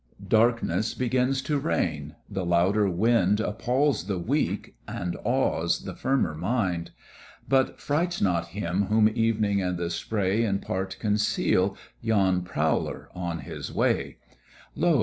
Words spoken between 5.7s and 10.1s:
the firmer mind; But frights not him whom evening and the